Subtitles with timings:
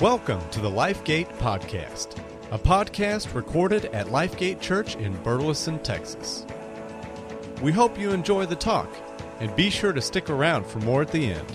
[0.00, 2.16] Welcome to the LifeGate Podcast,
[2.50, 6.46] a podcast recorded at LifeGate Church in Burleson, Texas.
[7.60, 8.88] We hope you enjoy the talk,
[9.40, 11.46] and be sure to stick around for more at the end.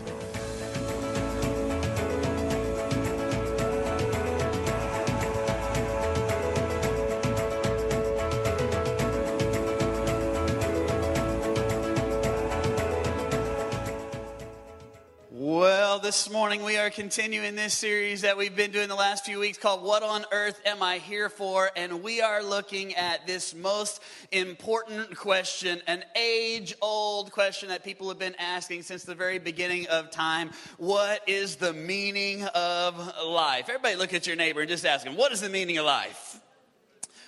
[16.56, 19.84] Morning we are continuing this series that we've been doing the last few weeks called
[19.84, 21.70] What on Earth Am I Here For?
[21.76, 24.02] And we are looking at this most
[24.32, 29.88] important question, an age old question that people have been asking since the very beginning
[29.88, 30.52] of time.
[30.78, 33.68] What is the meaning of life?
[33.68, 36.40] Everybody look at your neighbor and just ask them, What is the meaning of life?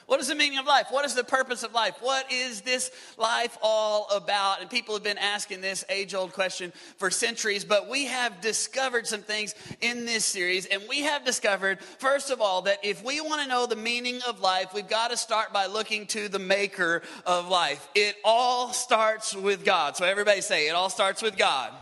[0.07, 0.87] What is the meaning of life?
[0.89, 1.97] What is the purpose of life?
[1.99, 4.61] What is this life all about?
[4.61, 9.05] And people have been asking this age old question for centuries, but we have discovered
[9.05, 10.65] some things in this series.
[10.65, 14.21] And we have discovered, first of all, that if we want to know the meaning
[14.25, 17.85] of life, we've got to start by looking to the maker of life.
[17.93, 19.97] It all starts with God.
[19.97, 21.73] So everybody say, it all starts with God.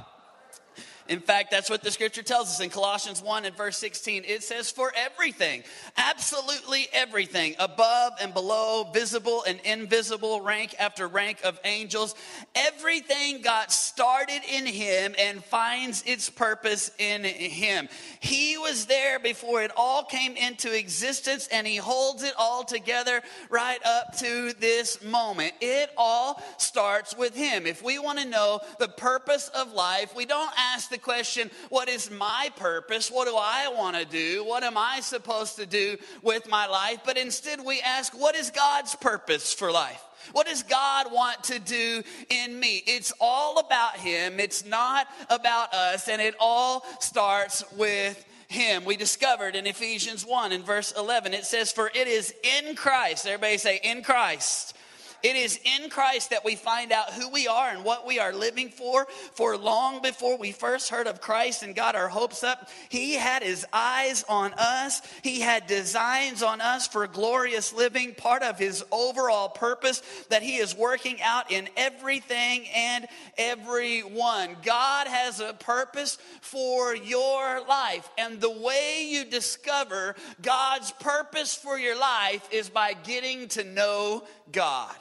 [1.07, 4.23] In fact, that's what the scripture tells us in Colossians 1 and verse 16.
[4.25, 5.63] It says, For everything,
[5.97, 12.15] absolutely everything, above and below, visible and invisible, rank after rank of angels,
[12.55, 17.87] everything got started in Him and finds its purpose in Him.
[18.19, 23.21] He was there before it all came into existence, and He holds it all together
[23.51, 25.53] right up to this moment.
[25.61, 27.67] It all starts with Him.
[27.67, 31.89] If we want to know the purpose of life, we don't ask the question, What
[31.89, 33.11] is my purpose?
[33.11, 34.43] What do I want to do?
[34.45, 36.99] What am I supposed to do with my life?
[37.05, 40.01] But instead, we ask, What is God's purpose for life?
[40.31, 42.81] What does God want to do in me?
[42.87, 44.39] It's all about Him.
[44.39, 46.07] It's not about us.
[46.07, 48.85] And it all starts with Him.
[48.85, 53.27] We discovered in Ephesians 1 in verse 11, it says, For it is in Christ.
[53.27, 54.75] Everybody say, In Christ
[55.25, 58.31] it is in Christ that we find out who we are and what we are
[58.31, 59.07] living for.
[59.33, 63.41] For long before we first heard of Christ and got our hopes up, He had
[63.41, 65.01] His eyes on us.
[65.23, 70.57] He had designs on us for glorious living, part of His overall purpose that He
[70.57, 74.55] is working out in everything and everyone.
[74.63, 78.07] God has a purpose for your life.
[78.19, 84.23] And the way you discover God's purpose for your life is by getting to know
[84.51, 84.95] God.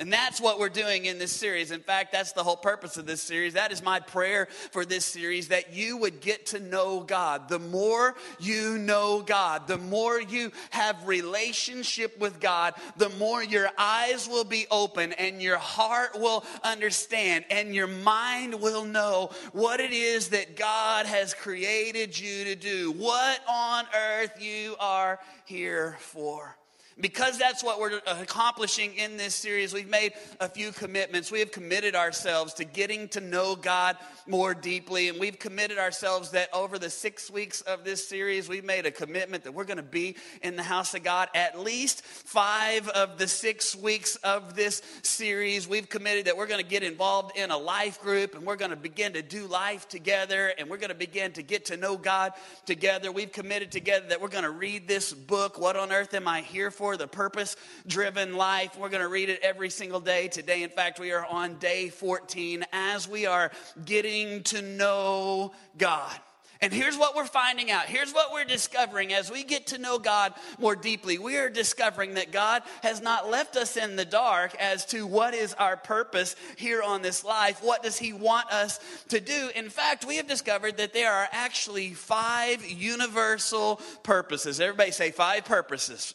[0.00, 1.72] And that's what we're doing in this series.
[1.72, 3.54] In fact, that's the whole purpose of this series.
[3.54, 7.48] That is my prayer for this series that you would get to know God.
[7.48, 13.70] The more you know God, the more you have relationship with God, the more your
[13.76, 19.80] eyes will be open and your heart will understand and your mind will know what
[19.80, 22.92] it is that God has created you to do.
[22.92, 26.56] What on earth you are here for.
[27.00, 31.30] Because that's what we're accomplishing in this series, we've made a few commitments.
[31.30, 36.32] We have committed ourselves to getting to know God more deeply, and we've committed ourselves
[36.32, 39.76] that over the six weeks of this series, we've made a commitment that we're going
[39.76, 44.56] to be in the house of God at least five of the six weeks of
[44.56, 45.68] this series.
[45.68, 48.72] We've committed that we're going to get involved in a life group, and we're going
[48.72, 51.96] to begin to do life together, and we're going to begin to get to know
[51.96, 52.32] God
[52.66, 53.12] together.
[53.12, 56.40] We've committed together that we're going to read this book, What on Earth Am I
[56.40, 56.87] Here For?
[56.96, 57.56] The purpose
[57.86, 58.78] driven life.
[58.78, 60.28] We're going to read it every single day.
[60.28, 63.50] Today, in fact, we are on day 14 as we are
[63.84, 66.18] getting to know God.
[66.60, 67.84] And here's what we're finding out.
[67.84, 71.16] Here's what we're discovering as we get to know God more deeply.
[71.16, 75.34] We are discovering that God has not left us in the dark as to what
[75.34, 77.62] is our purpose here on this life.
[77.62, 79.50] What does He want us to do?
[79.54, 84.60] In fact, we have discovered that there are actually five universal purposes.
[84.60, 86.14] Everybody say five purposes.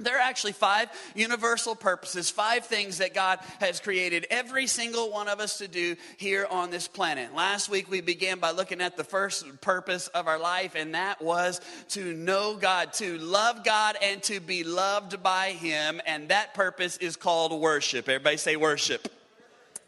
[0.00, 5.28] There are actually five universal purposes, five things that God has created every single one
[5.28, 7.34] of us to do here on this planet.
[7.34, 11.20] Last week we began by looking at the first purpose of our life, and that
[11.20, 11.60] was
[11.90, 16.00] to know God, to love God, and to be loved by Him.
[16.06, 18.08] And that purpose is called worship.
[18.08, 19.08] Everybody say worship.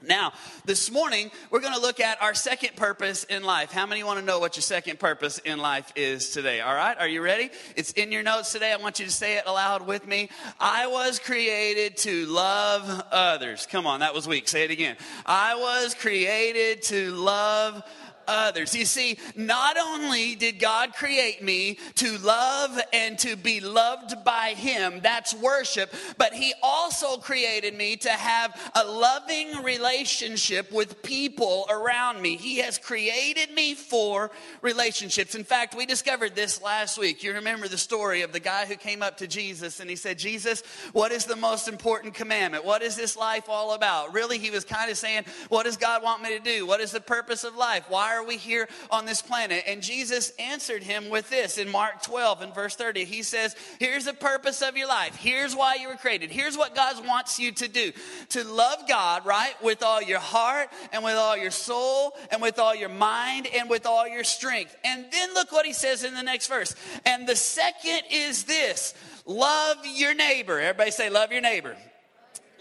[0.03, 0.33] Now,
[0.65, 3.71] this morning, we're going to look at our second purpose in life.
[3.71, 6.61] How many want to know what your second purpose in life is today?
[6.61, 7.51] All right, are you ready?
[7.77, 8.73] It's in your notes today.
[8.73, 10.31] I want you to say it aloud with me.
[10.59, 13.67] I was created to love others.
[13.67, 14.49] Come on, that was weak.
[14.49, 14.97] Say it again.
[15.27, 17.83] I was created to love
[18.31, 18.75] others.
[18.75, 24.55] You see, not only did God create me to love and to be loved by
[24.57, 31.67] Him, that's worship, but He also created me to have a loving relationship with people
[31.69, 32.37] around me.
[32.37, 34.31] He has created me for
[34.63, 35.35] relationships.
[35.35, 37.23] In fact, we discovered this last week.
[37.23, 40.19] You remember the story of the guy who came up to Jesus and he said,
[40.19, 40.63] Jesus,
[40.93, 42.65] what is the most important commandment?
[42.65, 44.15] What is this life all about?
[44.15, 46.67] Really, he was kind of saying, What does God want me to do?
[46.67, 47.85] What is the purpose of life?
[47.89, 49.65] Why are we here on this planet?
[49.67, 53.05] And Jesus answered him with this in Mark 12 and verse 30.
[53.05, 55.17] He says, Here's the purpose of your life.
[55.17, 56.31] Here's why you were created.
[56.31, 57.93] Here's what God wants you to do
[58.31, 62.59] to love God, right, with all your heart and with all your soul and with
[62.59, 64.77] all your mind and with all your strength.
[64.85, 66.75] And then look what he says in the next verse.
[67.05, 68.95] And the second is this
[69.27, 70.61] love your neighbor.
[70.61, 71.77] Everybody say, Love your neighbor.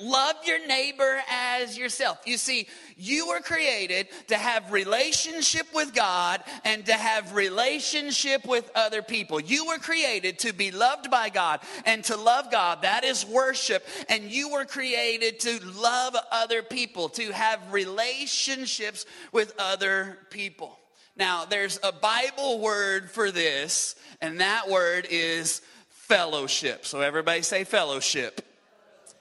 [0.01, 2.19] Love your neighbor as yourself.
[2.25, 2.67] You see,
[2.97, 9.39] you were created to have relationship with God and to have relationship with other people.
[9.39, 12.83] You were created to be loved by God and to love God.
[12.83, 13.85] That is worship.
[14.07, 20.77] And you were created to love other people, to have relationships with other people.
[21.17, 26.85] Now, there's a Bible word for this, and that word is fellowship.
[26.85, 28.48] So everybody say fellowship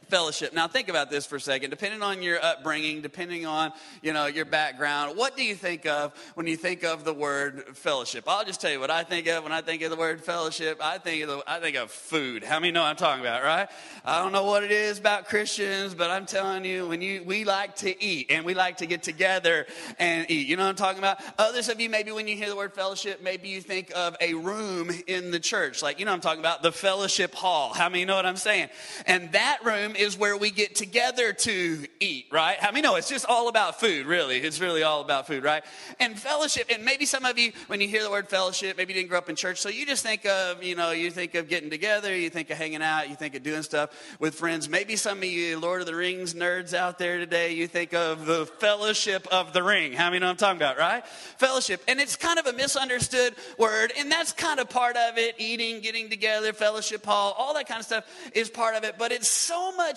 [0.08, 0.52] fellowship.
[0.52, 1.70] Now think about this for a second.
[1.70, 3.72] Depending on your upbringing, depending on,
[4.02, 7.76] you know, your background, what do you think of when you think of the word
[7.76, 8.24] fellowship?
[8.26, 10.78] I'll just tell you what I think of when I think of the word fellowship.
[10.82, 12.44] I think of the, I think of food.
[12.44, 13.68] How many know I'm talking about, right?
[14.04, 17.44] I don't know what it is about Christians, but I'm telling you, when you we
[17.44, 19.66] like to eat and we like to get together
[19.98, 20.46] and eat.
[20.46, 21.20] You know what I'm talking about?
[21.38, 24.34] Others of you, maybe when you hear the word fellowship, maybe you think of a
[24.34, 25.82] room in the church.
[25.82, 26.62] Like, you know I'm talking about?
[26.62, 27.72] The fellowship hall.
[27.74, 28.70] How many know what I'm saying?
[29.06, 32.56] And that room is where we get together to eat, right?
[32.62, 34.38] I mean, no, it's just all about food, really.
[34.38, 35.64] It's really all about food, right?
[35.98, 39.00] And fellowship, and maybe some of you, when you hear the word fellowship, maybe you
[39.00, 41.48] didn't grow up in church, so you just think of, you know, you think of
[41.48, 43.90] getting together, you think of hanging out, you think of doing stuff
[44.20, 44.68] with friends.
[44.68, 48.26] Maybe some of you Lord of the Rings nerds out there today, you think of
[48.26, 49.92] the fellowship of the ring.
[49.92, 51.04] How many know I'm talking about, right?
[51.06, 51.82] Fellowship.
[51.88, 55.34] And it's kind of a misunderstood word, and that's kind of part of it.
[55.38, 58.04] Eating, getting together, fellowship hall, all that kind of stuff
[58.34, 59.87] is part of it, but it's so much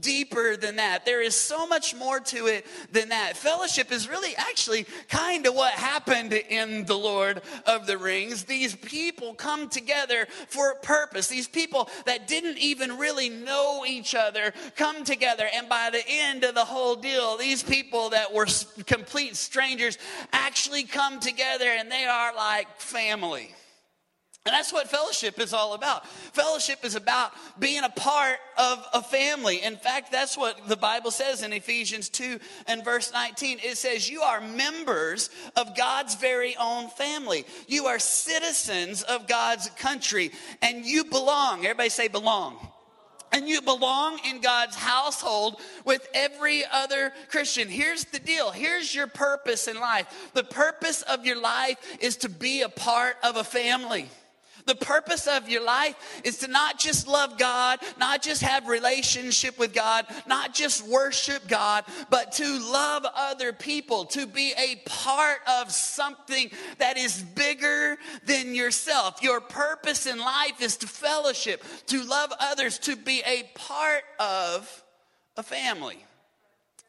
[0.00, 1.04] deeper than that.
[1.04, 3.36] There is so much more to it than that.
[3.36, 8.44] Fellowship is really actually kind of what happened in The Lord of the Rings.
[8.44, 11.28] These people come together for a purpose.
[11.28, 15.46] These people that didn't even really know each other come together.
[15.54, 18.46] And by the end of the whole deal, these people that were
[18.86, 19.98] complete strangers
[20.32, 23.54] actually come together and they are like family.
[24.46, 26.06] And that's what fellowship is all about.
[26.06, 29.60] Fellowship is about being a part of a family.
[29.60, 32.38] In fact, that's what the Bible says in Ephesians 2
[32.68, 33.58] and verse 19.
[33.60, 37.44] It says, You are members of God's very own family.
[37.66, 40.30] You are citizens of God's country,
[40.62, 41.64] and you belong.
[41.64, 42.56] Everybody say, belong
[43.32, 47.68] and you belong in God's household with every other Christian.
[47.68, 48.52] Here's the deal.
[48.52, 50.30] Here's your purpose in life.
[50.32, 54.08] The purpose of your life is to be a part of a family.
[54.66, 59.58] The purpose of your life is to not just love God, not just have relationship
[59.58, 65.38] with God, not just worship God, but to love other people, to be a part
[65.60, 69.22] of something that is bigger than yourself.
[69.22, 74.84] Your purpose in life is to fellowship, to love others, to be a part of
[75.36, 76.04] a family.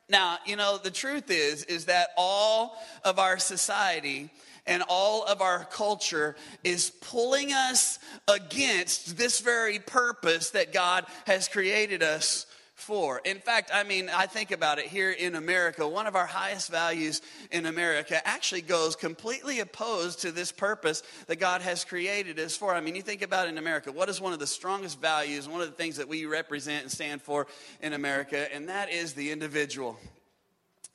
[0.09, 4.29] Now, you know, the truth is is that all of our society
[4.65, 11.47] and all of our culture is pulling us against this very purpose that God has
[11.47, 12.45] created us
[12.77, 13.19] for.
[13.25, 15.87] In fact, I mean, I think about it here in America.
[15.87, 21.37] One of our highest values in America actually goes completely opposed to this purpose that
[21.37, 22.73] God has created us for.
[22.73, 25.59] I mean, you think about in America, what is one of the strongest values, one
[25.59, 27.47] of the things that we represent and stand for
[27.81, 29.97] in America, and that is the individual.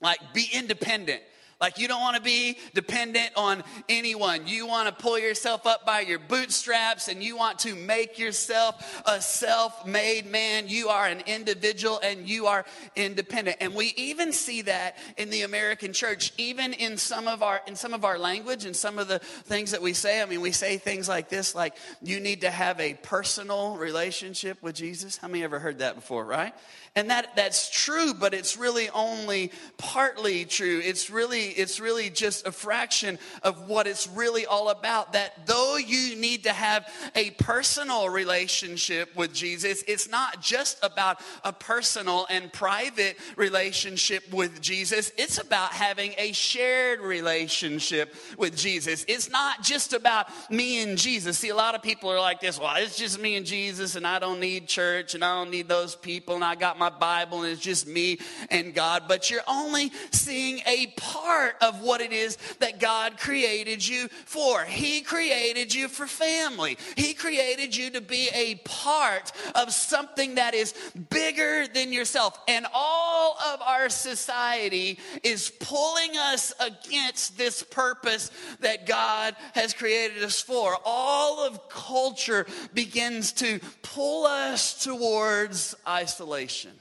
[0.00, 1.22] Like, be independent.
[1.62, 4.48] Like you don't want to be dependent on anyone.
[4.48, 9.00] You want to pull yourself up by your bootstraps and you want to make yourself
[9.06, 10.66] a self made man.
[10.66, 12.64] You are an individual and you are
[12.96, 13.58] independent.
[13.60, 17.76] And we even see that in the American church, even in some of our, in
[17.76, 20.20] some of our language and some of the things that we say.
[20.20, 24.60] I mean, we say things like this, like you need to have a personal relationship
[24.62, 25.16] with Jesus.
[25.16, 26.54] How many ever heard that before, right?
[26.94, 30.78] And that, that's true, but it's really only partly true.
[30.84, 35.14] It's really it's really just a fraction of what it's really all about.
[35.14, 41.18] That though you need to have a personal relationship with Jesus, it's not just about
[41.44, 45.12] a personal and private relationship with Jesus.
[45.16, 49.06] It's about having a shared relationship with Jesus.
[49.08, 51.38] It's not just about me and Jesus.
[51.38, 54.06] See, a lot of people are like this, well, it's just me and Jesus, and
[54.06, 57.42] I don't need church, and I don't need those people, and I got my Bible,
[57.42, 58.18] and it's just me
[58.50, 59.04] and God.
[59.08, 64.62] But you're only seeing a part of what it is that God created you for.
[64.64, 70.54] He created you for family, He created you to be a part of something that
[70.54, 70.74] is
[71.10, 72.38] bigger than yourself.
[72.48, 80.22] And all of our society is pulling us against this purpose that God has created
[80.22, 80.76] us for.
[80.84, 86.71] All of culture begins to pull us towards isolation.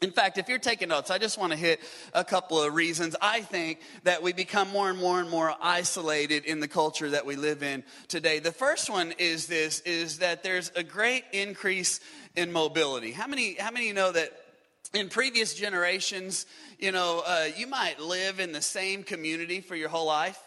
[0.00, 1.80] In fact, if you're taking notes, I just want to hit
[2.14, 6.44] a couple of reasons I think that we become more and more and more isolated
[6.44, 8.38] in the culture that we live in today.
[8.38, 11.98] The first one is this is that there's a great increase
[12.36, 13.10] in mobility.
[13.10, 14.32] How many how many know that
[14.94, 16.46] in previous generations,
[16.78, 20.38] you know, uh, you might live in the same community for your whole life.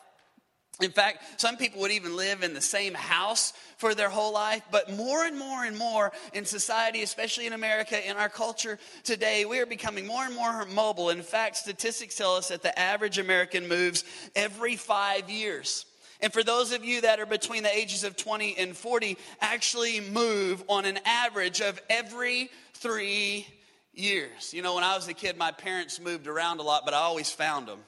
[0.79, 4.63] In fact, some people would even live in the same house for their whole life.
[4.71, 9.45] But more and more and more in society, especially in America, in our culture today,
[9.45, 11.09] we are becoming more and more mobile.
[11.09, 14.03] In fact, statistics tell us that the average American moves
[14.35, 15.85] every five years.
[16.21, 19.99] And for those of you that are between the ages of 20 and 40, actually
[19.99, 23.47] move on an average of every three
[23.93, 24.53] years.
[24.53, 26.97] You know, when I was a kid, my parents moved around a lot, but I
[26.97, 27.79] always found them.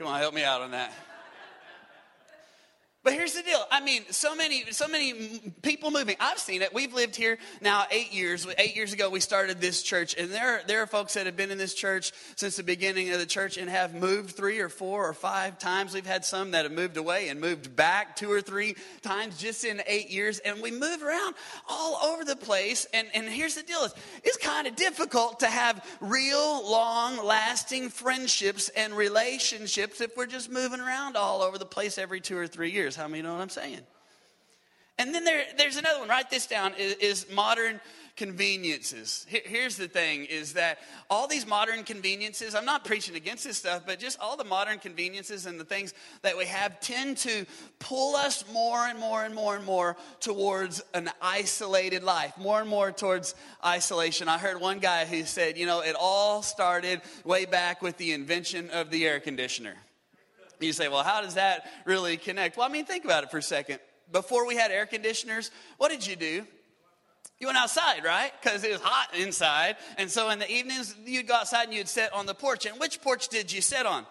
[0.00, 0.94] Come on, help me out on that.
[3.02, 3.64] But here's the deal.
[3.70, 5.14] I mean, so many, so many
[5.62, 6.16] people moving.
[6.20, 6.74] I've seen it.
[6.74, 8.46] We've lived here now eight years.
[8.58, 11.50] Eight years ago, we started this church, and there, there are folks that have been
[11.50, 15.08] in this church since the beginning of the church and have moved three or four
[15.08, 15.94] or five times.
[15.94, 19.64] We've had some that have moved away and moved back two or three times just
[19.64, 21.36] in eight years, and we move around
[21.70, 22.86] all over the place.
[22.92, 23.88] And, and here's the deal:
[24.22, 30.80] it's kind of difficult to have real, long-lasting friendships and relationships if we're just moving
[30.80, 32.89] around all over the place every two or three years.
[32.96, 33.80] How many know what I'm saying?
[35.00, 36.10] And then there, there's another one.
[36.10, 36.74] Write this down.
[36.76, 37.80] Is, is modern
[38.16, 39.24] conveniences.
[39.30, 42.54] Here's the thing: is that all these modern conveniences.
[42.54, 45.94] I'm not preaching against this stuff, but just all the modern conveniences and the things
[46.20, 47.46] that we have tend to
[47.78, 52.68] pull us more and more and more and more towards an isolated life, more and
[52.68, 54.28] more towards isolation.
[54.28, 58.12] I heard one guy who said, you know, it all started way back with the
[58.12, 59.76] invention of the air conditioner.
[60.60, 62.56] You say, well, how does that really connect?
[62.56, 63.78] Well, I mean, think about it for a second.
[64.12, 66.46] Before we had air conditioners, what did you do?
[67.38, 68.32] You went outside, right?
[68.42, 69.76] Because it was hot inside.
[69.96, 72.66] And so in the evenings, you'd go outside and you'd sit on the porch.
[72.66, 74.04] And which porch did you sit on?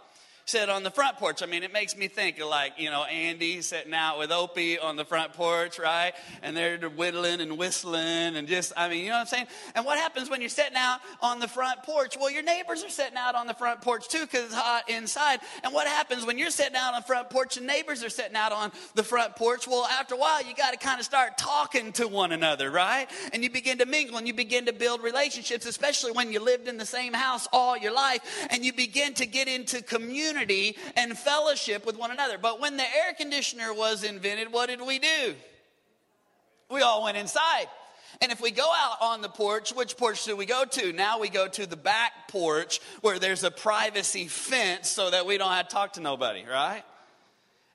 [0.50, 1.44] Sit on the front porch.
[1.44, 4.80] I mean, it makes me think of like, you know, Andy sitting out with Opie
[4.80, 6.14] on the front porch, right?
[6.42, 9.48] And they're whittling and whistling and just, I mean, you know what I'm saying?
[9.76, 12.18] And what happens when you're sitting out on the front porch?
[12.20, 15.40] Well, your neighbors are sitting out on the front porch too because it's hot inside.
[15.64, 18.36] And what happens when you're sitting out on the front porch and neighbors are sitting
[18.36, 19.68] out on the front porch?
[19.68, 23.08] Well, after a while, you got to kind of start talking to one another, right?
[23.34, 26.68] And you begin to mingle and you begin to build relationships, especially when you lived
[26.68, 30.78] in the same house all your life and you begin to get into community community
[30.96, 32.38] and fellowship with one another.
[32.38, 35.36] But when the air conditioner was invented, what did we do?
[36.70, 37.68] We all went inside.
[38.22, 40.94] And if we go out on the porch, which porch do we go to?
[40.94, 45.38] Now we go to the back porch where there's a privacy fence so that we
[45.38, 46.84] don't have to talk to nobody, right?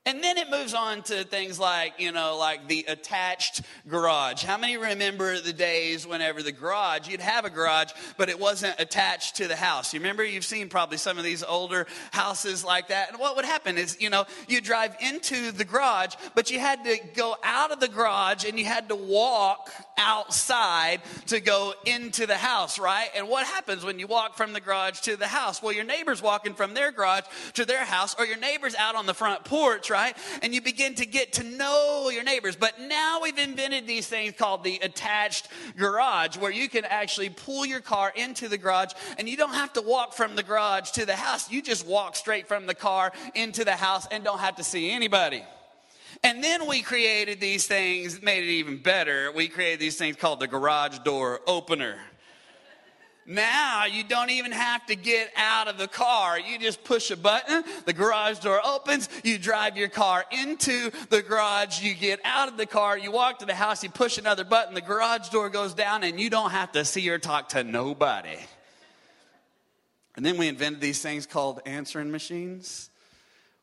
[0.07, 4.45] And then it moves on to things like, you know, like the attached garage.
[4.45, 8.79] How many remember the days whenever the garage, you'd have a garage, but it wasn't
[8.79, 9.95] attached to the house?
[9.95, 13.09] You remember you've seen probably some of these older houses like that.
[13.09, 16.85] And what would happen is, you know, you drive into the garage, but you had
[16.85, 22.27] to go out of the garage and you had to walk outside to go into
[22.27, 23.09] the house, right?
[23.17, 25.63] And what happens when you walk from the garage to the house?
[25.63, 29.07] Well, your neighbor's walking from their garage to their house, or your neighbor's out on
[29.07, 30.17] the front porch, right?
[30.43, 32.57] And you begin to get to know your neighbors.
[32.57, 37.65] But now we've invented these things called the attached garage where you can actually pull
[37.65, 41.07] your car into the garage and you don't have to walk from the garage to
[41.07, 41.49] the house.
[41.49, 44.91] You just walk straight from the car into the house and don't have to see
[44.91, 45.45] anybody.
[46.25, 49.31] And then we created these things, made it even better.
[49.31, 51.99] We created these things called the garage door opener.
[53.27, 56.39] Now you don't even have to get out of the car.
[56.39, 61.23] You just push a button, the garage door opens, you drive your car into the
[61.23, 64.45] garage, you get out of the car, you walk to the house, you push another
[64.45, 67.65] button, the garage door goes down, and you don't have to see or talk to
[67.65, 68.37] nobody.
[70.17, 72.91] And then we invented these things called answering machines.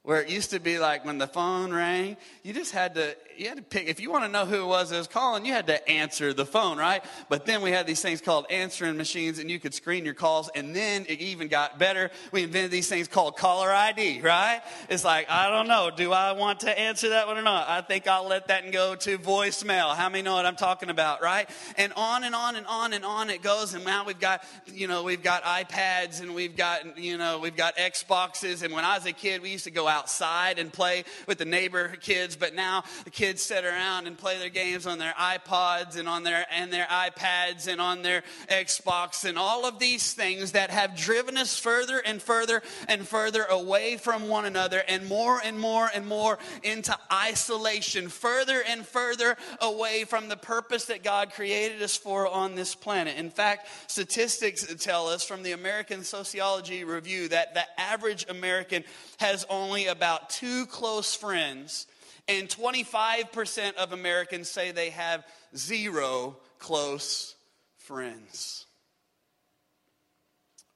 [0.03, 3.47] Where it used to be like when the phone rang, you just had to you
[3.47, 5.53] had to pick if you want to know who it was that was calling, you
[5.53, 7.03] had to answer the phone, right?
[7.29, 10.49] But then we had these things called answering machines, and you could screen your calls.
[10.55, 12.09] And then it even got better.
[12.31, 14.61] We invented these things called caller ID, right?
[14.89, 17.69] It's like I don't know, do I want to answer that one or not?
[17.69, 19.95] I think I'll let that go to voicemail.
[19.95, 21.47] How many know what I'm talking about, right?
[21.77, 23.75] And on and on and on and on it goes.
[23.75, 27.55] And now we've got you know we've got iPads and we've got you know we've
[27.55, 28.63] got Xboxes.
[28.63, 31.45] And when I was a kid, we used to go outside and play with the
[31.45, 35.97] neighbor kids, but now the kids sit around and play their games on their iPods
[35.97, 40.53] and on their and their iPads and on their Xbox and all of these things
[40.53, 45.41] that have driven us further and further and further away from one another and more
[45.43, 51.31] and more and more into isolation, further and further away from the purpose that God
[51.33, 53.17] created us for on this planet.
[53.17, 58.83] In fact, statistics tell us from the American Sociology Review that the average American
[59.19, 61.87] has only about two close friends,
[62.27, 67.35] and 25% of Americans say they have zero close
[67.77, 68.65] friends.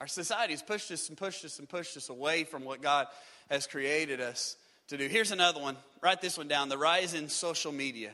[0.02, 3.08] Our society has pushed us and pushed us and pushed us away from what God
[3.50, 4.58] has created us
[4.90, 5.08] to do.
[5.08, 5.78] Here's another one.
[6.02, 8.12] Write this one down the rise in social media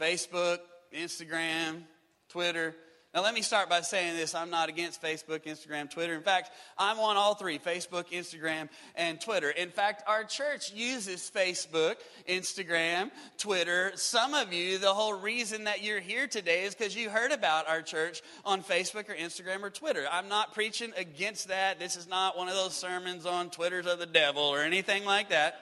[0.00, 0.58] Facebook,
[0.94, 1.82] Instagram,
[2.30, 2.74] Twitter.
[3.12, 4.36] Now, let me start by saying this.
[4.36, 6.14] I'm not against Facebook, Instagram, Twitter.
[6.14, 9.50] In fact, I'm on all three Facebook, Instagram, and Twitter.
[9.50, 11.96] In fact, our church uses Facebook,
[12.28, 13.90] Instagram, Twitter.
[13.96, 17.68] Some of you, the whole reason that you're here today is because you heard about
[17.68, 20.06] our church on Facebook or Instagram or Twitter.
[20.12, 21.80] I'm not preaching against that.
[21.80, 25.30] This is not one of those sermons on Twitter's of the devil or anything like
[25.30, 25.56] that.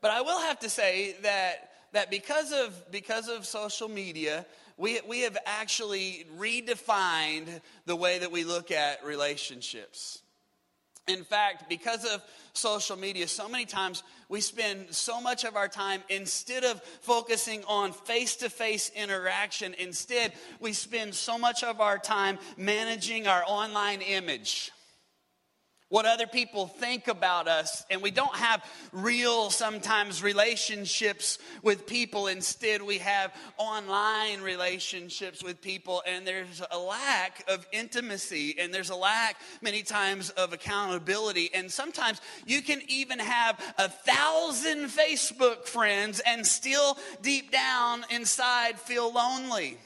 [0.00, 5.00] But I will have to say that, that because, of, because of social media, we,
[5.08, 10.20] we have actually redefined the way that we look at relationships.
[11.06, 12.22] In fact, because of
[12.54, 17.62] social media, so many times we spend so much of our time, instead of focusing
[17.68, 23.44] on face to face interaction, instead, we spend so much of our time managing our
[23.46, 24.72] online image
[25.94, 32.26] what other people think about us, and we don't have real, sometimes, relationships with people.
[32.26, 38.90] Instead, we have online relationships with people, and there's a lack of intimacy, and there's
[38.90, 41.48] a lack, many times, of accountability.
[41.54, 48.80] And sometimes you can even have a thousand Facebook friends and still, deep down inside,
[48.80, 49.78] feel lonely.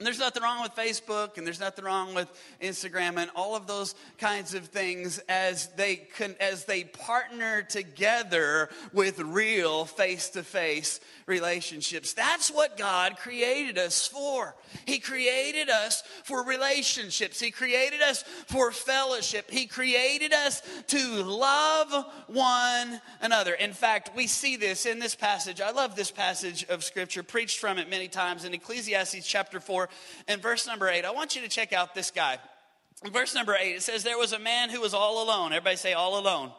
[0.00, 2.28] And there's nothing wrong with Facebook and there's nothing wrong with
[2.60, 8.70] Instagram and all of those kinds of things as they can, as they partner together
[8.92, 12.12] with real face-to-face relationships.
[12.12, 14.56] That's what God created us for.
[14.84, 17.38] He created us for relationships.
[17.38, 19.48] He created us for fellowship.
[19.48, 23.54] He created us to love one another.
[23.54, 25.60] In fact, we see this in this passage.
[25.60, 29.83] I love this passage of scripture, preached from it many times in Ecclesiastes chapter 4
[30.28, 31.04] and verse number 8.
[31.04, 32.38] I want you to check out this guy.
[33.12, 35.52] Verse number 8, it says, There was a man who was all alone.
[35.52, 36.52] Everybody say, all alone.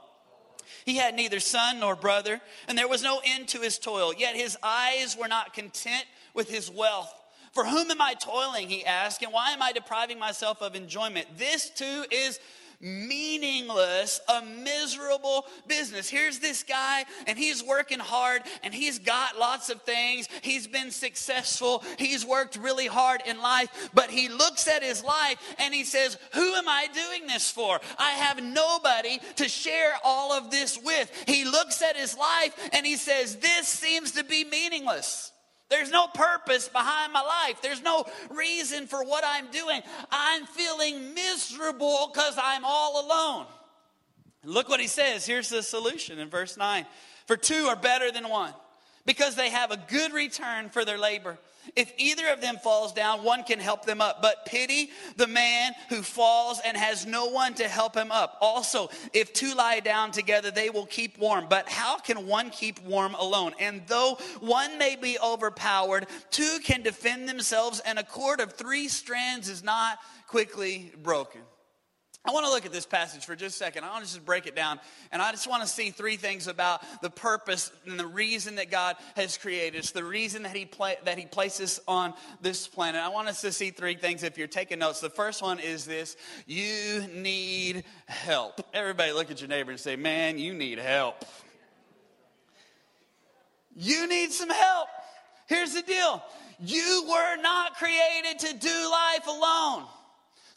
[0.86, 4.14] He had neither son nor brother, and there was no end to his toil.
[4.16, 7.14] Yet his eyes were not content with his wealth.
[7.54, 8.68] For whom am I toiling?
[8.70, 11.26] He asked, and why am I depriving myself of enjoyment?
[11.38, 12.40] This too is
[12.80, 16.10] meaningless, a miserable business.
[16.10, 20.28] Here's this guy, and he's working hard, and he's got lots of things.
[20.42, 21.84] He's been successful.
[21.98, 26.18] He's worked really hard in life, but he looks at his life and he says,
[26.34, 27.80] Who am I doing this for?
[27.98, 31.12] I have nobody to share all of this with.
[31.28, 35.32] He looks at his life and he says, This seems to be meaningless.
[35.76, 37.62] There's no purpose behind my life.
[37.62, 39.82] There's no reason for what I'm doing.
[40.10, 43.46] I'm feeling miserable because I'm all alone.
[44.46, 45.26] look what he says.
[45.26, 46.86] Here's the solution in verse 9
[47.28, 48.54] For two are better than one
[49.06, 51.38] because they have a good return for their labor.
[51.76, 54.22] If either of them falls down, one can help them up.
[54.22, 58.38] But pity the man who falls and has no one to help him up.
[58.42, 61.48] Also, if two lie down together, they will keep warm.
[61.50, 63.54] But how can one keep warm alone?
[63.60, 68.88] And though one may be overpowered, two can defend themselves, and a cord of three
[68.88, 71.42] strands is not quickly broken.
[72.28, 73.84] I want to look at this passage for just a second.
[73.84, 74.80] I want to just break it down.
[75.12, 78.72] And I just want to see three things about the purpose and the reason that
[78.72, 83.02] God has created us, the reason that He, pla- that he places on this planet.
[83.02, 85.02] I want us to see three things if you're taking notes.
[85.02, 88.62] The first one is this you need help.
[88.74, 91.24] Everybody look at your neighbor and say, Man, you need help.
[93.76, 94.88] You need some help.
[95.48, 96.24] Here's the deal
[96.60, 99.86] you were not created to do life alone.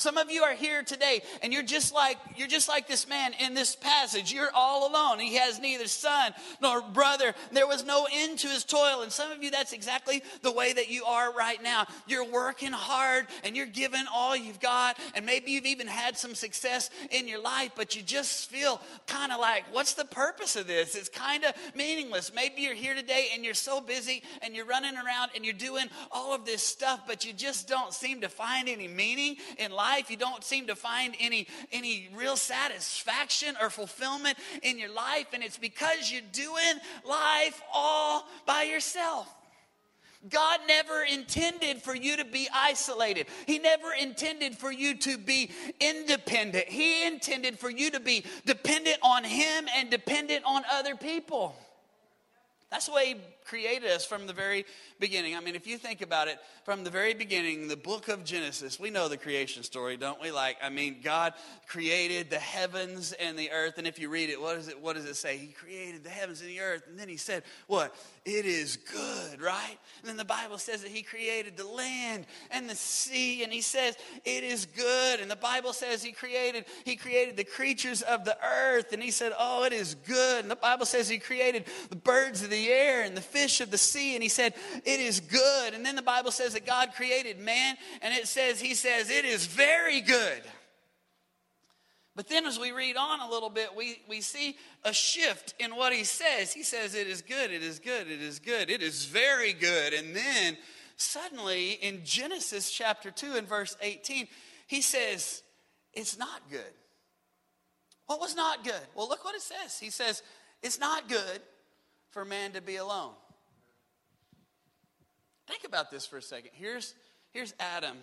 [0.01, 3.33] Some of you are here today and you're just like you're just like this man
[3.41, 4.33] in this passage.
[4.33, 5.19] You're all alone.
[5.19, 7.35] He has neither son nor brother.
[7.51, 9.03] There was no end to his toil.
[9.03, 11.85] And some of you that's exactly the way that you are right now.
[12.07, 16.37] You're working hard and you're giving all you've got and maybe you've even had some
[16.37, 20.69] success in your life, but you just feel kind of like what's the purpose of
[20.69, 20.95] this?
[20.95, 22.31] It's kind of meaningless.
[22.33, 25.87] Maybe you're here today and you're so busy and you're running around and you're doing
[26.13, 29.88] all of this stuff, but you just don't seem to find any meaning in life
[29.89, 35.29] life, you don't seem to find any, any real satisfaction or fulfillment in your life,
[35.33, 36.75] and it's because you're doing
[37.05, 39.35] life all by yourself.
[40.29, 43.29] God never intended for you to be isolated.
[43.47, 46.69] He never intended for you to be independent.
[46.69, 51.55] He intended for you to be dependent on Him and dependent on other people.
[52.71, 53.17] That's the way
[53.49, 54.67] created us from the very
[55.01, 55.35] beginning.
[55.35, 58.79] I mean, if you think about it, from the very beginning, the book of Genesis,
[58.79, 60.31] we know the creation story, don't we?
[60.31, 61.33] Like, I mean, God
[61.67, 63.79] created the heavens and the earth.
[63.79, 65.39] And if you read it, what does it, what does it say?
[65.39, 66.83] He created the heavens and the earth.
[66.89, 67.95] And then he said, What?
[68.29, 69.79] It is good, right?
[70.01, 73.43] And then the Bible says that he created the land and the sea.
[73.43, 75.21] And he says, It is good.
[75.21, 78.93] And the Bible says he created, he created the creatures of the earth.
[78.93, 80.43] And he said, Oh, it is good.
[80.43, 83.71] And the Bible says he created the birds of the air and the fish of
[83.71, 84.13] the sea.
[84.15, 84.53] And he said,
[84.85, 85.73] It is good.
[85.73, 89.25] And then the Bible says that God created man, and it says, He says, It
[89.25, 90.43] is very good.
[92.19, 95.77] But then as we read on a little bit, we, we see a shift in
[95.77, 96.53] what he says.
[96.53, 99.95] He says, It is good, it is good, it is good, it is very good.
[99.95, 100.57] And then
[100.97, 104.27] suddenly in Genesis chapter 2 and verse 18,
[104.67, 105.45] he says,
[105.95, 106.73] It's not good.
[108.07, 108.75] What was not good?
[108.97, 109.79] Well, look what it says.
[109.79, 110.25] He says,
[110.61, 111.41] It's not good
[112.11, 113.13] for man to be alone.
[115.47, 116.51] Think about this for a second.
[116.55, 116.97] Here's,
[117.31, 117.97] here's Adam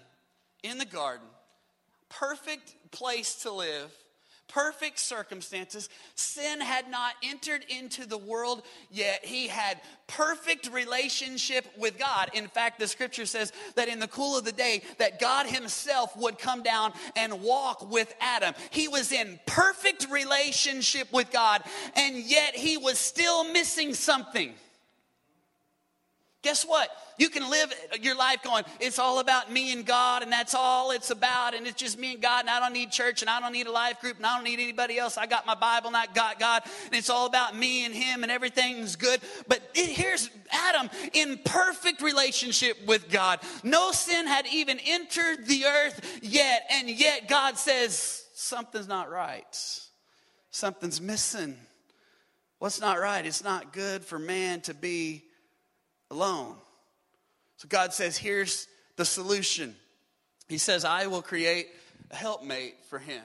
[0.64, 1.28] in the garden,
[2.08, 3.92] perfect place to live,
[4.48, 5.90] perfect circumstances.
[6.16, 9.26] Sin had not entered into the world yet.
[9.26, 12.30] He had perfect relationship with God.
[12.34, 16.16] In fact, the scripture says that in the cool of the day that God himself
[16.18, 18.54] would come down and walk with Adam.
[18.70, 21.64] He was in perfect relationship with God
[21.96, 24.54] and yet he was still missing something.
[26.46, 26.90] Guess what?
[27.18, 30.92] You can live your life going, it's all about me and God, and that's all
[30.92, 33.40] it's about, and it's just me and God, and I don't need church, and I
[33.40, 35.18] don't need a life group, and I don't need anybody else.
[35.18, 38.22] I got my Bible, and I got God, and it's all about me and Him,
[38.22, 39.22] and everything's good.
[39.48, 43.40] But it, here's Adam in perfect relationship with God.
[43.64, 49.80] No sin had even entered the earth yet, and yet God says, something's not right.
[50.52, 51.58] Something's missing.
[52.60, 53.26] What's not right?
[53.26, 55.24] It's not good for man to be
[56.16, 56.56] alone.
[57.58, 59.76] So God says, here's the solution.
[60.48, 61.68] He says, I will create
[62.10, 63.22] a helpmate for him.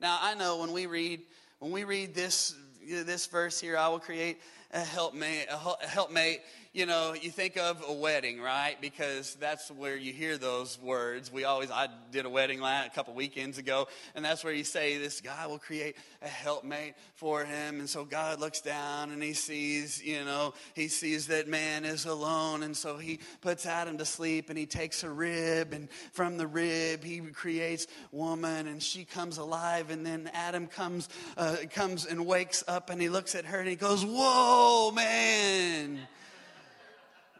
[0.00, 1.20] Now I know when we read
[1.58, 2.54] when we read this
[2.86, 4.38] this verse here, I will create
[4.72, 6.40] a helpmate, a helpmate
[6.72, 8.76] you know, you think of a wedding, right?
[8.80, 11.32] Because that's where you hear those words.
[11.32, 14.98] We always, I did a wedding a couple weekends ago, and that's where you say,
[14.98, 17.78] This guy will create a helpmate for him.
[17.80, 22.04] And so God looks down and he sees, you know, he sees that man is
[22.04, 22.62] alone.
[22.62, 26.46] And so he puts Adam to sleep and he takes a rib, and from the
[26.46, 29.90] rib, he creates woman, and she comes alive.
[29.90, 33.68] And then Adam comes, uh, comes and wakes up and he looks at her and
[33.68, 36.00] he goes, Whoa, man.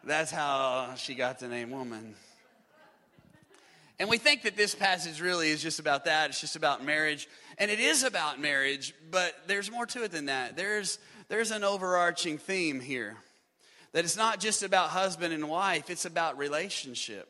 [0.09, 2.15] That's how she got the name woman.
[3.99, 6.31] And we think that this passage really is just about that.
[6.31, 7.29] It's just about marriage.
[7.59, 10.57] And it is about marriage, but there's more to it than that.
[10.57, 13.19] There's, there's an overarching theme here
[13.93, 17.29] that it's not just about husband and wife, it's about relationship.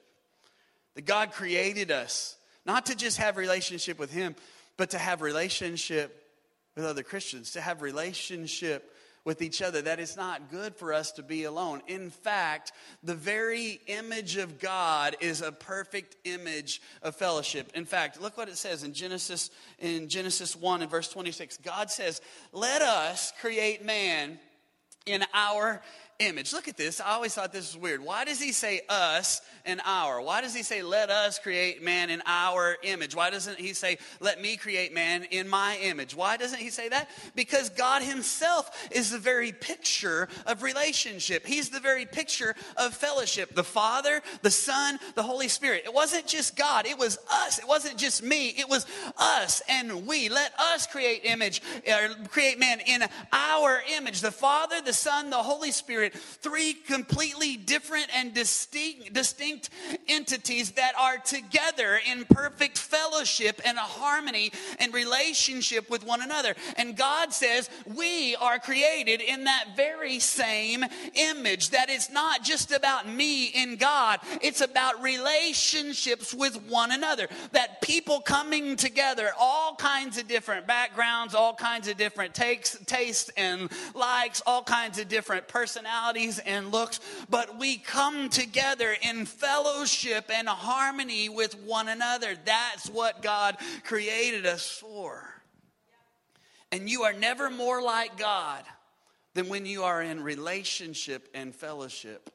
[0.94, 4.36] That God created us not to just have relationship with Him,
[4.76, 6.30] but to have relationship
[6.76, 8.94] with other Christians, to have relationship
[9.28, 11.82] with each other, that it's not good for us to be alone.
[11.86, 17.70] In fact, the very image of God is a perfect image of fellowship.
[17.74, 21.58] In fact, look what it says in Genesis in Genesis 1 and verse 26.
[21.58, 24.40] God says, "Let us create man
[25.04, 25.82] in our
[26.18, 26.52] image.
[26.52, 27.00] Look at this.
[27.00, 28.02] I always thought this was weird.
[28.02, 30.20] Why does he say us and our?
[30.20, 33.14] Why does he say, let us create man in our image?
[33.14, 36.16] Why doesn't he say, let me create man in my image?
[36.16, 37.08] Why doesn't he say that?
[37.36, 41.46] Because God himself is the very picture of relationship.
[41.46, 43.54] He's the very picture of fellowship.
[43.54, 45.82] The Father, the Son, the Holy Spirit.
[45.84, 47.60] It wasn't just God, it was us.
[47.60, 48.86] It wasn't just me, it was
[49.18, 50.28] us and we.
[50.28, 54.20] Let us create image, or create man in our image.
[54.20, 59.70] The Father, the Son, the Holy Spirit Spirit, three completely different and distinct, distinct
[60.08, 66.54] entities that are together in perfect fellowship and a harmony and relationship with one another.
[66.76, 72.72] And God says we are created in that very same image, that it's not just
[72.72, 77.28] about me in God, it's about relationships with one another.
[77.52, 83.30] That people coming together, all kinds of different backgrounds, all kinds of different takes, tastes
[83.36, 85.97] and likes, all kinds of different personalities
[86.44, 92.34] and looks, but we come together in fellowship and harmony with one another.
[92.44, 95.22] That's what God created us for.
[96.70, 98.62] And you are never more like God
[99.34, 102.30] than when you are in relationship and fellowship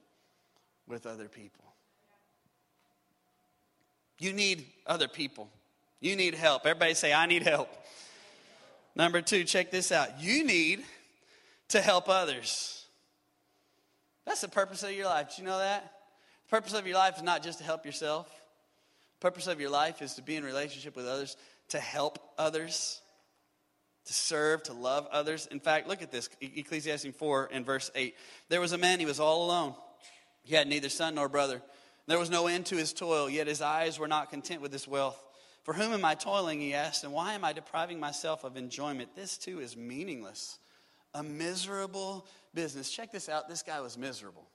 [0.88, 1.64] with other people.
[4.20, 5.50] You need other people.
[6.00, 6.66] You need help.
[6.66, 7.70] Everybody say, I need help.
[8.96, 10.22] Number two, check this out.
[10.22, 10.84] You need
[11.70, 12.83] to help others.
[14.26, 15.36] That's the purpose of your life.
[15.36, 15.92] Do you know that?
[16.46, 18.28] The purpose of your life is not just to help yourself.
[19.20, 21.38] The purpose of your life is to be in relationship with others,
[21.70, 23.02] to help others,
[24.06, 25.48] to serve, to love others.
[25.48, 28.16] In fact, look at this Ecclesiastes 4 and verse 8.
[28.50, 29.76] There was a man, he was all alone.
[30.44, 31.62] He had neither son nor brother.
[32.06, 34.88] There was no end to his toil, yet his eyes were not content with his
[34.88, 35.22] wealth.
[35.64, 39.16] For whom am I toiling, he asked, and why am I depriving myself of enjoyment?
[39.16, 40.60] This too is meaningless.
[41.14, 42.92] A miserable business.
[42.92, 43.50] Check this out.
[43.50, 44.48] This guy was miserable.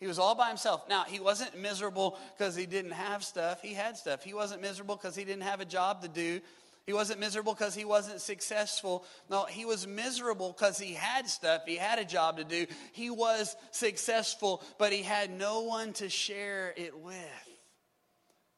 [0.00, 0.88] He was all by himself.
[0.88, 3.60] Now, he wasn't miserable because he didn't have stuff.
[3.62, 4.22] He had stuff.
[4.22, 6.40] He wasn't miserable because he didn't have a job to do.
[6.86, 9.04] He wasn't miserable because he wasn't successful.
[9.28, 11.62] No, he was miserable because he had stuff.
[11.66, 12.66] He had a job to do.
[12.92, 17.16] He was successful, but he had no one to share it with.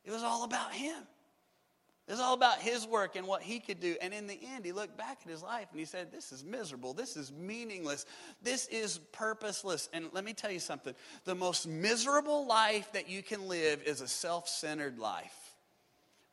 [0.05, 0.95] It was all about him.
[2.11, 3.95] It was all about his work and what he could do.
[4.03, 6.43] And in the end, he looked back at his life and he said, This is
[6.43, 6.93] miserable.
[6.93, 8.05] This is meaningless.
[8.43, 9.89] This is purposeless.
[9.93, 14.01] And let me tell you something the most miserable life that you can live is
[14.01, 15.40] a self centered life.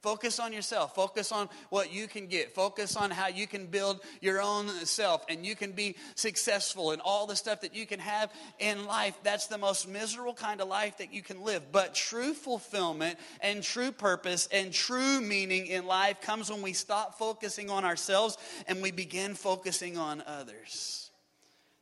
[0.03, 0.93] Focus on yourself.
[0.93, 2.53] Focus on what you can get.
[2.53, 7.01] Focus on how you can build your own self and you can be successful and
[7.01, 9.17] all the stuff that you can have in life.
[9.23, 11.71] That's the most miserable kind of life that you can live.
[11.71, 17.17] But true fulfillment and true purpose and true meaning in life comes when we stop
[17.17, 21.09] focusing on ourselves and we begin focusing on others.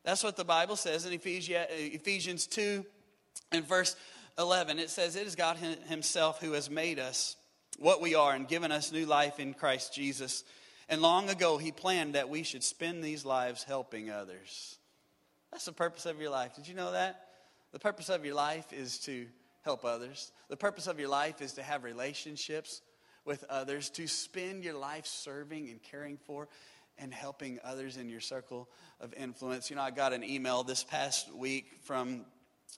[0.06, 2.86] That's what the Bible says in Ephesians 2
[3.52, 3.98] and verse
[4.38, 4.80] 11.
[4.80, 7.36] It says, It is God Himself who has made us
[7.80, 10.44] what we are and given us new life in Christ Jesus.
[10.90, 14.78] And long ago, He planned that we should spend these lives helping others.
[15.52, 16.56] That's the purpose of your life.
[16.56, 17.28] Did you know that?
[17.72, 19.26] The purpose of your life is to
[19.64, 20.32] help others.
[20.50, 22.82] The purpose of your life is to have relationships
[23.26, 26.48] with others, to spend your life serving and caring for
[26.98, 28.70] and helping others in your circle
[29.02, 29.70] of influence.
[29.70, 32.26] You know, I got an email this past week from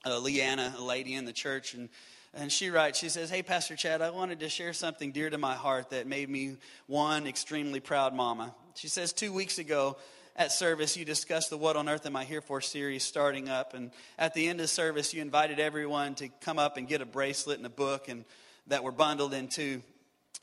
[0.05, 1.89] uh, Leanna, a lady in the church, and
[2.33, 5.37] and she writes, she says, Hey, Pastor Chad, I wanted to share something dear to
[5.37, 8.53] my heart that made me one extremely proud mama.
[8.75, 9.97] She says, Two weeks ago
[10.35, 13.73] at service, you discussed the What on Earth Am I Here For series starting up.
[13.73, 17.05] And at the end of service, you invited everyone to come up and get a
[17.05, 18.23] bracelet and a book and
[18.67, 19.81] that were bundled into.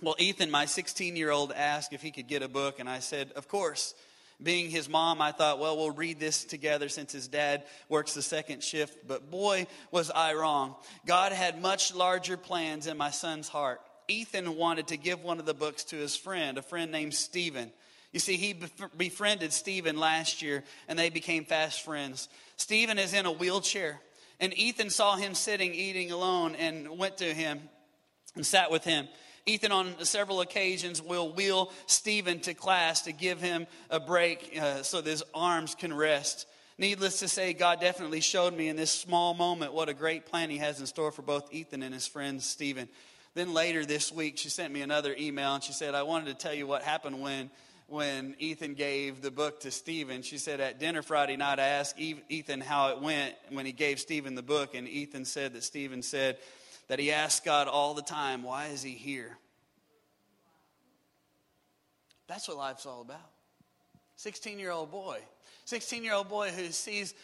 [0.00, 2.98] Well, Ethan, my 16 year old, asked if he could get a book, and I
[2.98, 3.94] said, Of course
[4.42, 8.22] being his mom, I thought, well, we'll read this together since his dad works the
[8.22, 9.06] second shift.
[9.06, 10.74] But boy, was I wrong.
[11.06, 13.80] God had much larger plans in my son's heart.
[14.08, 17.72] Ethan wanted to give one of the books to his friend, a friend named Stephen.
[18.12, 18.54] You see, he
[18.96, 22.28] befriended Stephen last year, and they became fast friends.
[22.56, 24.00] Stephen is in a wheelchair,
[24.38, 27.60] and Ethan saw him sitting eating alone and went to him
[28.36, 29.08] and sat with him.
[29.46, 34.82] Ethan, on several occasions, will wheel Stephen to class to give him a break uh,
[34.82, 36.46] so that his arms can rest.
[36.78, 40.48] Needless to say, God definitely showed me in this small moment what a great plan
[40.48, 42.88] He has in store for both Ethan and his friend Stephen.
[43.34, 46.34] Then later this week, she sent me another email and she said, I wanted to
[46.34, 47.50] tell you what happened when
[47.86, 50.22] when Ethan gave the book to Stephen.
[50.22, 54.00] She said at dinner Friday night, I asked Ethan how it went when he gave
[54.00, 56.38] Stephen the book, and Ethan said that Stephen said,
[56.88, 59.36] that he asks God all the time, Why is he here?
[62.26, 63.30] That's what life's all about.
[64.16, 65.18] 16 year old boy.
[65.66, 67.14] 16 year old boy who sees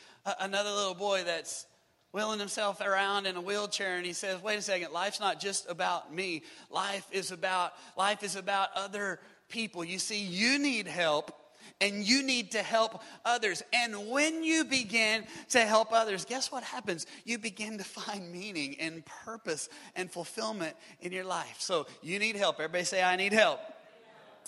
[0.40, 1.66] another little boy that's
[2.12, 5.70] wheeling himself around in a wheelchair and he says wait a second life's not just
[5.70, 11.39] about me life is about life is about other people you see you need help
[11.80, 13.62] and you need to help others.
[13.72, 17.06] And when you begin to help others, guess what happens?
[17.24, 21.56] You begin to find meaning and purpose and fulfillment in your life.
[21.58, 22.56] So you need help.
[22.56, 23.60] Everybody say, I need help.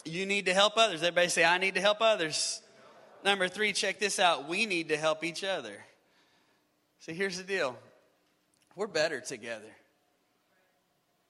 [0.04, 1.00] You need to help others.
[1.02, 2.60] Everybody say, I need to help others.
[3.24, 4.48] Number three, check this out.
[4.48, 5.74] We need to help each other.
[7.00, 7.76] See, here's the deal
[8.76, 9.70] we're better together.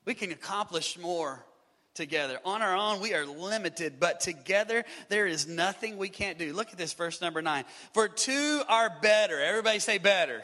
[0.05, 1.45] We can accomplish more
[1.95, 2.39] together.
[2.45, 6.53] On our own, we are limited, but together, there is nothing we can't do.
[6.53, 7.65] Look at this verse number nine.
[7.93, 9.41] For two are better.
[9.41, 10.43] Everybody say better.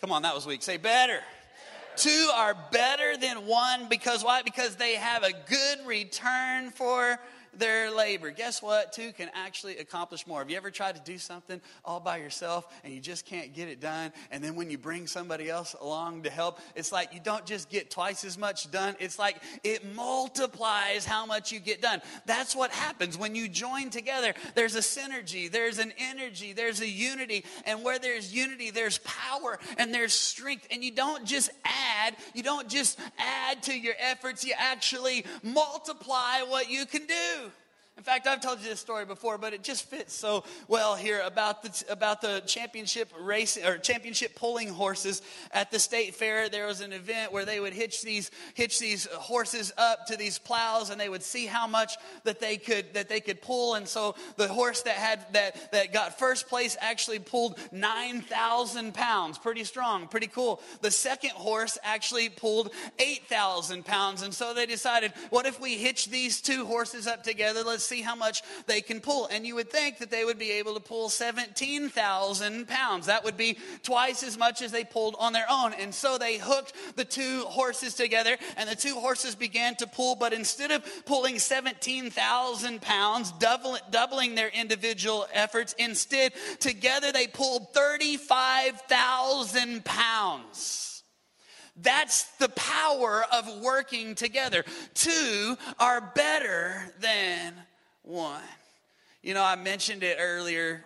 [0.00, 0.62] Come on, that was weak.
[0.62, 1.20] Say better.
[1.96, 4.42] Two are better than one because why?
[4.42, 7.18] Because they have a good return for
[7.56, 8.30] their labor.
[8.30, 8.92] Guess what?
[8.92, 10.40] Two can actually accomplish more.
[10.40, 13.68] Have you ever tried to do something all by yourself and you just can't get
[13.68, 14.12] it done?
[14.30, 17.70] And then when you bring somebody else along to help, it's like you don't just
[17.70, 18.96] get twice as much done.
[19.00, 22.00] It's like it multiplies how much you get done.
[22.26, 24.34] That's what happens when you join together.
[24.54, 27.44] There's a synergy, there's an energy, there's a unity.
[27.64, 30.66] And where there's unity, there's power and there's strength.
[30.70, 36.42] And you don't just add, you don't just add to your efforts, you actually multiply
[36.48, 37.37] what you can do.
[37.98, 41.20] In fact, I've told you this story before, but it just fits so well here
[41.24, 46.48] about the about the championship race or championship pulling horses at the state fair.
[46.48, 50.38] There was an event where they would hitch these hitch these horses up to these
[50.38, 53.74] plows, and they would see how much that they could that they could pull.
[53.74, 58.94] And so the horse that had that that got first place actually pulled nine thousand
[58.94, 60.62] pounds, pretty strong, pretty cool.
[60.82, 65.78] The second horse actually pulled eight thousand pounds, and so they decided, what if we
[65.78, 67.64] hitch these two horses up together?
[67.64, 69.26] Let's see how much they can pull.
[69.26, 73.06] And you would think that they would be able to pull 17,000 pounds.
[73.06, 75.72] That would be twice as much as they pulled on their own.
[75.72, 80.16] And so they hooked the two horses together, and the two horses began to pull.
[80.16, 87.72] But instead of pulling 17,000 pounds, double, doubling their individual efforts, instead, together they pulled
[87.72, 90.84] 35,000 pounds.
[91.80, 94.64] That's the power of working together.
[94.94, 97.54] Two are better than
[98.08, 98.40] one.
[99.22, 100.82] You know, I mentioned it earlier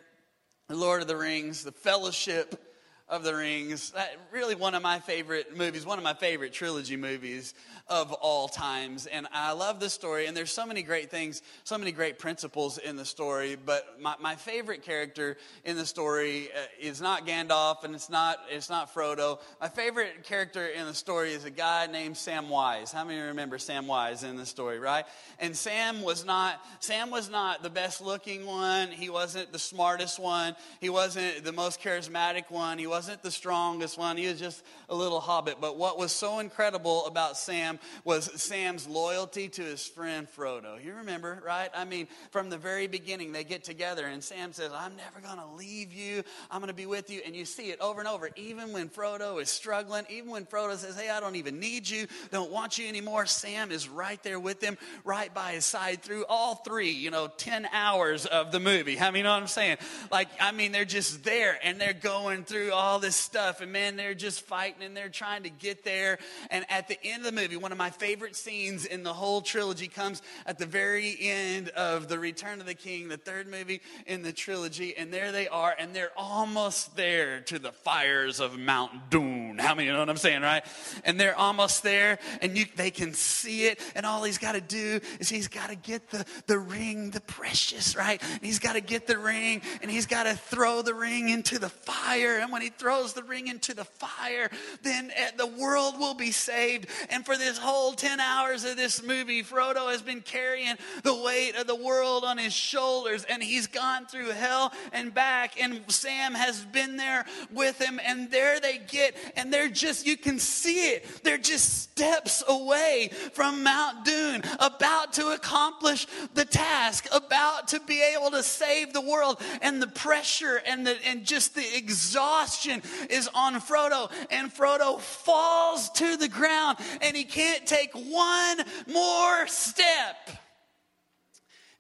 [0.69, 2.61] The Lord of the Rings, the fellowship
[3.09, 3.93] of the Rings.
[4.33, 7.55] really one of my favorite movies, one of my favorite trilogy movies
[7.89, 9.07] of all times.
[9.07, 12.79] And I love the story, and there's so many great things, so many great principles
[12.79, 13.57] in the story.
[13.57, 18.39] But my, my favorite character in the story uh, is not Gandalf, and it's not,
[18.51, 19.41] it's not Frodo.
[19.61, 22.93] My favorite character in the story is a guy named Samwise.
[22.93, 25.05] How many remember Samwise in the story, right?
[25.39, 28.89] And Sam was not, Sam was not the best looking one.
[28.89, 30.57] He wasn't the smartest one.
[30.81, 32.79] He wasn't the most charismatic one.
[32.79, 34.17] He wasn't the strongest one.
[34.17, 35.57] He was just a little hobbit.
[35.61, 40.83] But what was so incredible about Sam was Sam's loyalty to his friend Frodo.
[40.83, 41.71] You remember, right?
[41.75, 45.39] I mean, from the very beginning, they get together, and Sam says, I'm never going
[45.39, 46.23] to leave you.
[46.51, 47.21] I'm going to be with you.
[47.25, 48.31] And you see it over and over.
[48.37, 52.07] Even when Frodo is struggling, even when Frodo says, Hey, I don't even need you,
[52.31, 56.25] don't want you anymore, Sam is right there with him, right by his side through
[56.29, 58.99] all three, you know, 10 hours of the movie.
[58.99, 59.77] I mean, you know what I'm saying?
[60.11, 63.95] Like, I mean, they're just there and they're going through all this stuff, and man,
[63.97, 66.19] they're just fighting and they're trying to get there.
[66.51, 69.41] And at the end of the movie, one of my favorite scenes in the whole
[69.41, 73.81] trilogy comes at the very end of The Return of the King, the third movie
[74.07, 74.97] in the trilogy.
[74.97, 79.59] And there they are, and they're almost there to the fires of Mount Doom.
[79.59, 80.65] How many you know what I'm saying, right?
[81.05, 83.81] And they're almost there, and you, they can see it.
[83.95, 87.21] And all he's got to do is he's got to get the, the ring, the
[87.21, 88.21] precious, right?
[88.23, 91.59] And he's got to get the ring, and he's got to throw the ring into
[91.59, 92.39] the fire.
[92.39, 94.51] And when he throws the ring into the fire,
[94.83, 96.89] then eh, the world will be saved.
[97.11, 101.15] And for this this whole 10 hours of this movie, Frodo has been carrying the
[101.15, 105.83] weight of the world on his shoulders, and he's gone through hell and back, and
[105.89, 110.39] Sam has been there with him, and there they get, and they're just, you can
[110.39, 117.69] see it, they're just steps away from Mount Doom, about to accomplish the task, about
[117.69, 121.77] to be able to save the world, and the pressure and, the, and just the
[121.77, 127.93] exhaustion is on Frodo, and Frodo falls to the ground, and he can't can't take
[127.93, 130.31] one more step.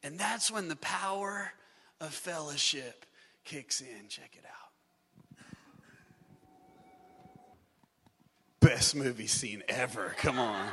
[0.02, 1.52] And that's when the power
[2.00, 3.06] of fellowship
[3.44, 4.08] kicks in.
[4.08, 5.38] Check it out.
[8.60, 10.14] Best movie scene ever.
[10.18, 10.68] Come on.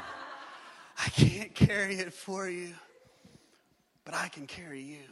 [0.97, 2.73] I can't carry it for you,
[4.05, 5.05] but I can carry you.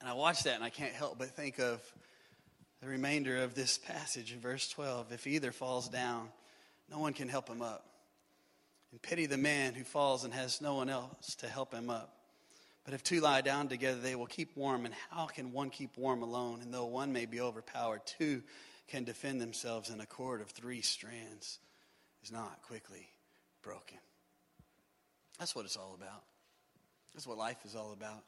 [0.00, 1.80] And I watch that and I can't help but think of
[2.80, 5.12] the remainder of this passage in verse 12.
[5.12, 6.28] If either falls down,
[6.90, 7.89] no one can help him up.
[8.92, 12.16] And pity the man who falls and has no one else to help him up.
[12.84, 14.84] But if two lie down together, they will keep warm.
[14.84, 16.60] And how can one keep warm alone?
[16.62, 18.42] And though one may be overpowered, two
[18.88, 21.60] can defend themselves, and a cord of three strands
[22.24, 23.06] is not quickly
[23.62, 23.98] broken.
[25.38, 26.24] That's what it's all about.
[27.14, 28.24] That's what life is all about.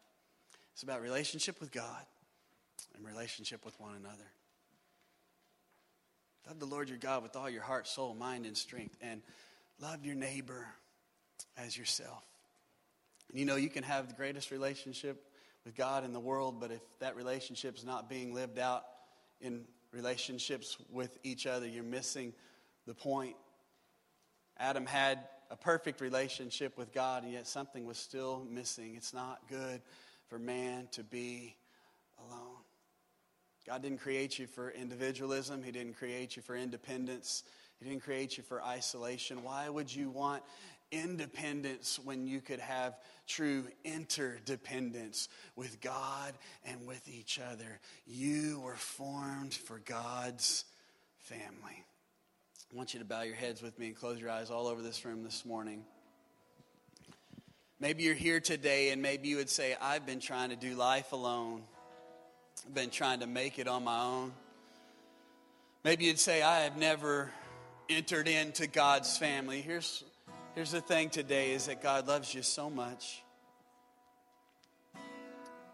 [0.72, 2.04] It's about relationship with God
[2.94, 4.30] and relationship with one another.
[6.46, 8.96] Love the Lord your God with all your heart, soul, mind, and strength.
[9.00, 9.22] And
[9.82, 10.64] love your neighbor
[11.58, 12.22] as yourself.
[13.28, 15.26] And you know, you can have the greatest relationship
[15.64, 18.84] with God in the world, but if that relationship is not being lived out
[19.40, 22.32] in relationships with each other, you're missing
[22.86, 23.34] the point.
[24.56, 25.18] Adam had
[25.50, 28.94] a perfect relationship with God, and yet something was still missing.
[28.96, 29.82] It's not good
[30.28, 31.56] for man to be
[32.28, 32.58] alone.
[33.66, 37.42] God didn't create you for individualism, He didn't create you for independence,
[37.82, 39.42] He didn't create you for isolation.
[39.42, 40.42] Why would you want
[40.92, 47.80] independence when you could have true interdependence with God and with each other?
[48.06, 50.64] You were formed for God's
[51.18, 51.84] family.
[52.72, 54.80] I want you to bow your heads with me and close your eyes all over
[54.80, 55.84] this room this morning.
[57.80, 61.10] Maybe you're here today and maybe you would say, I've been trying to do life
[61.10, 61.62] alone.
[62.64, 64.32] I've been trying to make it on my own.
[65.84, 67.32] Maybe you'd say, I have never
[67.96, 69.60] entered into God's family.
[69.60, 70.04] Here's,
[70.54, 73.22] here's the thing today is that God loves you so much.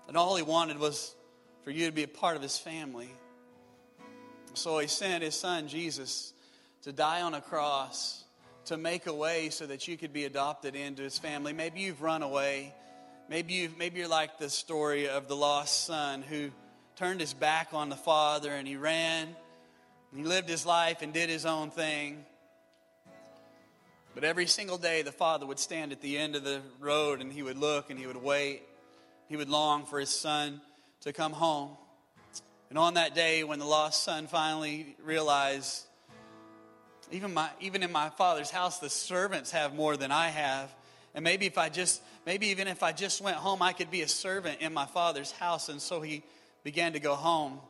[0.09, 1.15] And all he wanted was
[1.65, 3.11] for you to be a part of his family.
[4.55, 6.33] So he sent his son, Jesus,
[6.83, 8.25] to die on a cross
[8.67, 11.53] to make a way so that you could be adopted into his family.
[11.53, 12.75] Maybe you've run away.
[13.29, 16.51] Maybe, you maybe you're like the story of the lost son who
[16.97, 19.29] turned his back on the father and he ran.
[20.15, 22.25] He lived his life and did his own thing.
[24.15, 27.33] But every single day, the father would stand at the end of the road and
[27.33, 28.63] he would look and he would wait.
[29.29, 30.61] He would long for his son
[31.03, 31.77] to come home.
[32.71, 35.85] And on that day, when the lost son finally realized,
[37.11, 40.75] even, my, even in my father's house, the servants have more than I have.
[41.15, 44.03] And maybe if I just, maybe even if I just went home, I could be
[44.03, 45.69] a servant in my father's house.
[45.69, 46.23] And so he
[46.65, 47.61] began to go home.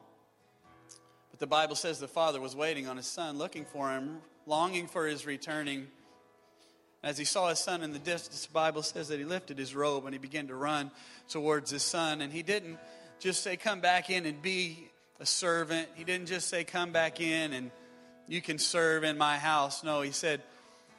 [1.39, 4.89] But the Bible says the father was waiting on his son, looking for him, longing
[4.89, 5.87] for his returning.
[7.01, 9.73] As he saw his son in the distance, the Bible says that he lifted his
[9.73, 10.91] robe and he began to run
[11.29, 12.23] towards his son.
[12.23, 12.77] And he didn't
[13.21, 15.89] just say, Come back in and be a servant.
[15.95, 17.71] He didn't just say, Come back in and
[18.27, 19.85] you can serve in my house.
[19.85, 20.43] No, he said,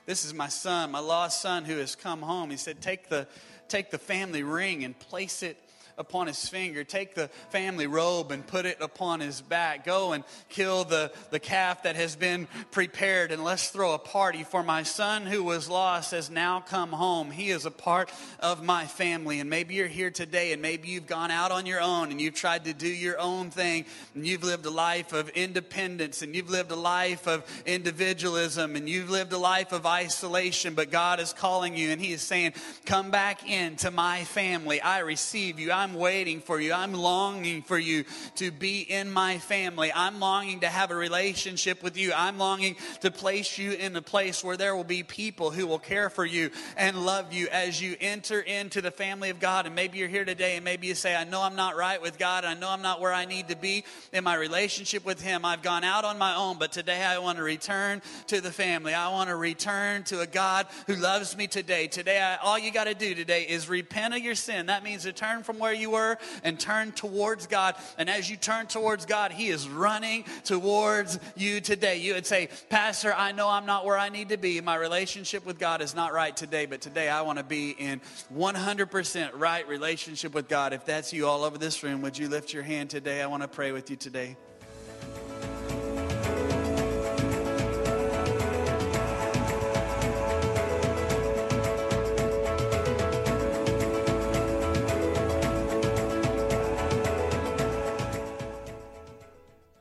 [0.05, 2.49] This is my son, my lost son who has come home.
[2.49, 3.27] He said, Take the,
[3.67, 5.57] take the family ring and place it
[5.99, 6.83] upon his finger.
[6.83, 9.85] Take the family robe and put it upon his back.
[9.85, 14.43] Go and kill the, the calf that has been prepared, and let's throw a party.
[14.43, 17.29] For my son who was lost has now come home.
[17.29, 19.41] He is a part of my family.
[19.41, 22.33] And maybe you're here today, and maybe you've gone out on your own and you've
[22.33, 23.85] tried to do your own thing,
[24.15, 28.87] and you've lived a life of independence, and you've lived a life of individualism, and
[28.87, 30.75] you've lived a life of isolation.
[30.75, 32.53] But God is calling you, and He is saying,
[32.85, 34.79] Come back into my family.
[34.79, 35.71] I receive you.
[35.71, 36.71] I'm I'm waiting for you.
[36.71, 39.91] I'm longing for you to be in my family.
[39.91, 42.13] I'm longing to have a relationship with you.
[42.15, 45.79] I'm longing to place you in a place where there will be people who will
[45.79, 49.65] care for you and love you as you enter into the family of God.
[49.65, 52.19] And maybe you're here today and maybe you say, I know I'm not right with
[52.19, 52.45] God.
[52.45, 53.83] I know I'm not where I need to be
[54.13, 55.43] in my relationship with Him.
[55.43, 58.93] I've gone out on my own, but today I want to return to the family.
[58.93, 61.87] I want to return to a God who loves me today.
[61.87, 64.67] Today, I, all you got to do today is repent of your sin.
[64.67, 67.75] That means to turn from where you were and turn towards God.
[67.97, 71.97] And as you turn towards God, He is running towards you today.
[71.97, 74.59] You would say, Pastor, I know I'm not where I need to be.
[74.61, 78.01] My relationship with God is not right today, but today I want to be in
[78.35, 80.73] 100% right relationship with God.
[80.73, 83.21] If that's you all over this room, would you lift your hand today?
[83.21, 84.37] I want to pray with you today.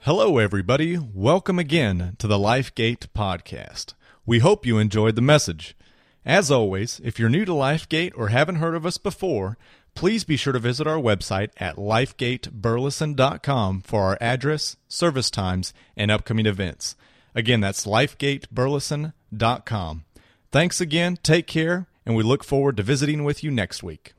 [0.08, 0.96] Hello, everybody.
[0.96, 3.92] Welcome again to the LifeGate podcast.
[4.24, 5.76] We hope you enjoyed the message.
[6.24, 9.58] As always, if you're new to LifeGate or haven't heard of us before,
[9.94, 16.10] please be sure to visit our website at lifegateburleson.com for our address, service times, and
[16.10, 16.96] upcoming events.
[17.34, 20.04] Again, that's lifegateburleson.com.
[20.50, 24.14] Thanks again, take care, and we look forward to visiting with you next week.